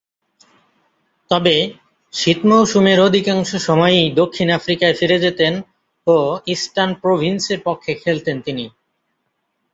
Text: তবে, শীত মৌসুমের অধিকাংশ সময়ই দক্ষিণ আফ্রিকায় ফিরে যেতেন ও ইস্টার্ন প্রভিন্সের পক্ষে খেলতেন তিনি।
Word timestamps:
তবে, 1.31 1.55
শীত 2.13 2.39
মৌসুমের 2.45 2.99
অধিকাংশ 2.99 3.49
সময়ই 3.61 4.05
দক্ষিণ 4.11 4.47
আফ্রিকায় 4.49 4.95
ফিরে 4.95 5.17
যেতেন 5.19 5.53
ও 6.07 6.17
ইস্টার্ন 6.47 6.91
প্রভিন্সের 7.01 7.59
পক্ষে 7.63 7.91
খেলতেন 7.93 8.37
তিনি। 8.41 8.65